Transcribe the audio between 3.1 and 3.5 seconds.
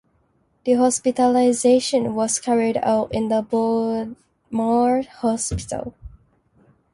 in the